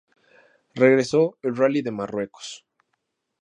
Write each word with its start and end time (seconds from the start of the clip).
Regresó 0.73 1.37
el 1.43 1.55
Rally 1.55 1.83
de 1.83 1.91
Marruecos. 1.91 2.65